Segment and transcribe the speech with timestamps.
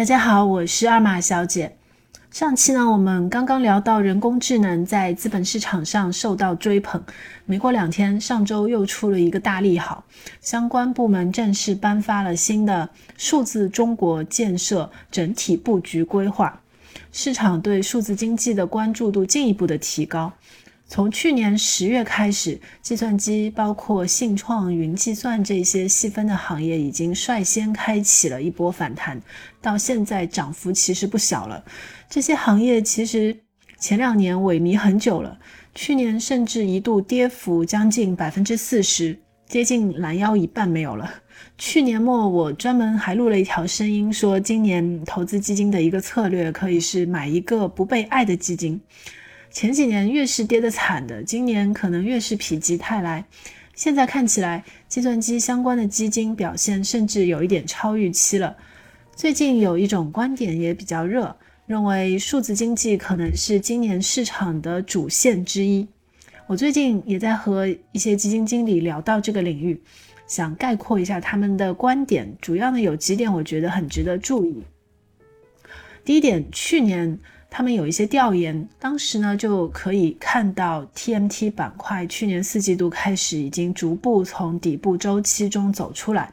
[0.00, 1.76] 大家好，我是二马小姐。
[2.30, 7.04] 上期呢，我们刚刚聊到人工智能在资本市场上受到追捧，
[7.44, 10.02] 没过两天，上周又出了一个大利好，
[10.40, 16.58] 相关部门正式颁发了新的数字中国建设整体布局规划，
[17.12, 20.32] 市场对数字经济的关注度进一步的提高。
[20.90, 29.22] 从去年十月开始，计算机包括信创、云计算这些细分的行业已经率先开启了一波反弹，
[29.62, 31.64] 到现在涨幅其实不小了。
[32.08, 33.38] 这些行业其实
[33.78, 35.38] 前两年萎靡很久了，
[35.76, 41.08] 去年甚至一度跌幅将近百分之四十，接近拦腰一半没有了。
[41.56, 48.80] 去年末我专门还录了一条声音，说今年投资基金的一个策略可以是买一个不被爱的基金。
[49.50, 53.24] 前几年越是跌得惨的，今年可能越是否极泰来。
[53.74, 58.56] 现在看起来，计算机相关的基金表现甚至有一点超预期了。
[59.16, 61.36] 最近有一种观点也比较热，
[61.66, 65.86] 认为数字经济可能是今年市场的主线之一。
[66.46, 69.82] 我最近也在和一些基金经理聊到这个领域，
[70.26, 72.32] 想概括一下他们的观点。
[72.40, 74.62] 主要呢有几点，我觉得很值得注意。
[76.04, 77.18] 第一点，去年。
[77.50, 86.32] 他们有一些调研，当时呢就可以看到 TMT 板块去年四季度开始已经逐步从底部周期中走出来。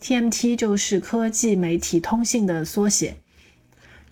[0.00, 3.16] TMT 就是科技、媒体、通信的缩写。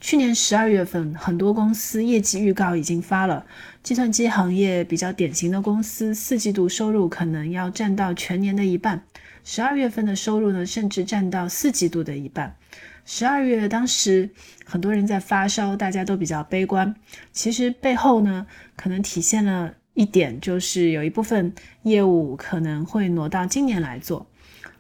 [0.01, 3.45] 去年十二月份，很多公司业绩预告已经发了，
[3.83, 9.03] 计算机行业比较典型的公司四季度收入可能要占到全年的一半，
[9.45, 12.57] 十二月份的收入呢甚至占到四季度的一半。
[13.05, 14.31] 十二月当时
[14.65, 16.95] 很多人在发烧，大家都比较悲观。
[17.33, 24.27] 其实背后呢，可能体现了一点，就是有一部分业务可能会挪到今年来做。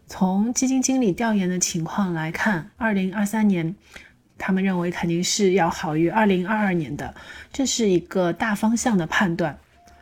[0.07, 3.77] 从基金经理调研的情况来看，二零二三年
[4.41, 7.15] 他们认为肯定是要好于二零二二年的，
[7.53, 9.57] 这是一个大方向的判断。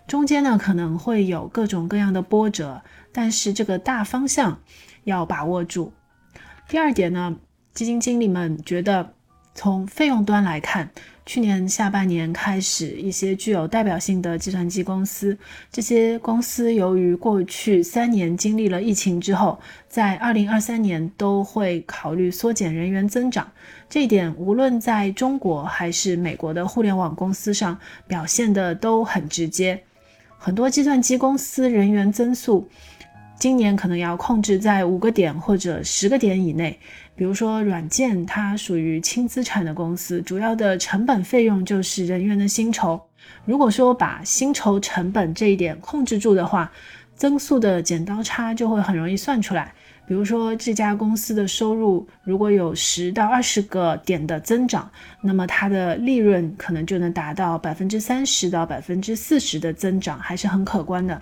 [0.07, 2.81] 中间呢可能会有各种各样的波折，
[3.13, 4.59] 但是这个大方向
[5.05, 5.93] 要把握住。
[6.69, 7.37] 第二点呢。
[7.75, 9.15] 基金经理们觉得，
[9.55, 10.91] 从费用端来看，
[11.29, 15.37] 去年下半年开始，一些具有代表性的计算机公司，
[15.71, 23.47] 这些公司由于过去三年经历了疫情之后，在二零二三年都会考虑缩减人员增长。
[23.91, 29.83] 这一点无论在中国还是美国的互联网公司上表现的都很直接。
[30.39, 32.71] 很多计算机公司人员增速，
[33.39, 36.77] 今年可能要控制在五个点或者十个点以内。
[37.15, 43.01] 比如说，软件它属于轻资产的公司，主要的成本费用就是人员的薪酬。
[43.45, 46.71] 如果说把薪酬成本这一点控制住的话，
[47.15, 49.73] 增速的剪刀差就会很容易算出来。
[50.07, 61.21] 比如说，这家公司的收入如果有十到二十个点的增长，那么它的利润可能就能达到百分之三十到百分之四十的增长，还是很可观的。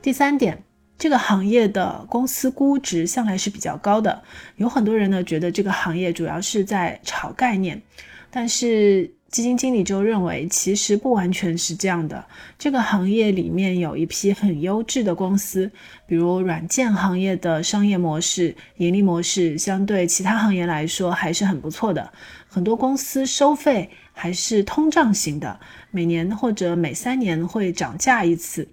[0.00, 0.60] 第三点。
[0.98, 4.22] 这个行业的公司估值向来是比较高的，
[4.56, 7.82] 有很多人呢觉得这个行业主要是在炒概念，
[8.30, 12.24] 但是基金经理就认为其实不完全是这样的。
[12.58, 15.68] 这个行业里面有一批很优质的公司，
[16.06, 22.12] 比如软件行业的商业模式、盈利模式相对其他行业来说还是很不错的。
[22.46, 25.58] 很多公司收费还是通胀型的，
[25.90, 28.68] 每年或者每三年会涨价一次。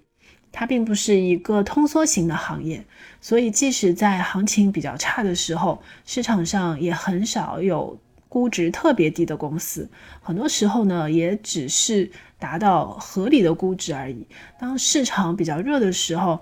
[0.52, 2.84] 它并不是一个通缩型的行业，
[3.20, 9.88] 所以即使在行情比较差的时候，市场上也很少有估值特别低的公司。
[10.20, 14.26] 很多时候呢，也只是达到合理的估值而已。
[14.58, 16.40] 当市场比较热的时候，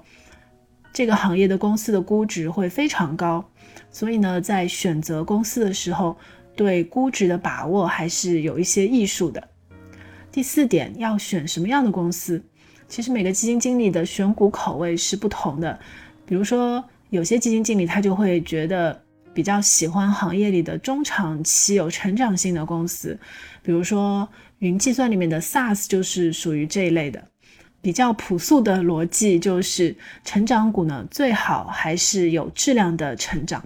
[0.93, 3.45] 这个行业的公司的估值会非常高。
[3.91, 6.17] 所以呢，在选择公司的时候，
[6.57, 9.49] 对估值的把握还是有一些艺术的。
[10.33, 12.43] 第四点，要选什么样的公司？
[12.89, 15.79] 其实每个基金经理的选股口味是不同的，
[16.27, 18.99] 比如说有些基金经理他就会觉得
[19.35, 23.19] 比较喜欢行业里的中长期有成长性的公司，
[23.63, 27.23] 比如说云计算里面的 SaaS 就是属于这一类的。
[27.81, 29.95] 比较朴素的逻辑就是
[30.25, 33.63] 成长股呢最好还是有质量的成长。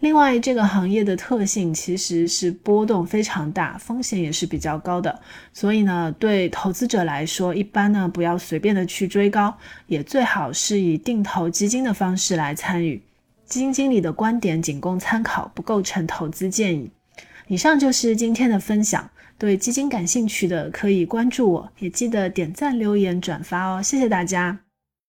[0.00, 5.20] 另外，这个行业的特性其实是波动非常大，风险也是比较高的。
[5.52, 9.56] 所以呢，对投资者来说，一般呢不要随便的去追高，
[9.86, 13.02] 也最好是以定投基金的方式来参与。
[13.46, 16.90] 基金经理的观点仅供参考，不构成投资建议。
[17.48, 19.08] 以上就是今天的分享。
[19.38, 23.82] 对基金感兴趣的可以关注我，也记得点赞、留言、转发哦。
[23.82, 24.65] 谢谢大家。